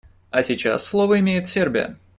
А 0.31 0.41
сейчас 0.41 0.83
слово 0.83 1.19
имеет 1.19 1.47
Сербия. 1.47 1.95